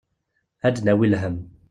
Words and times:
Ad 0.67 0.73
d-nawi 0.75 1.07
lhemm. 1.11 1.37